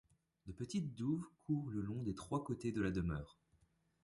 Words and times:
De 0.47 0.51
petites 0.51 0.95
douves 0.95 1.23
courent 1.43 1.69
le 1.69 1.79
long 1.79 2.01
de 2.01 2.11
trois 2.11 2.43
côtés 2.43 2.71
de 2.71 2.81
la 2.81 2.89
demeure. 2.89 3.37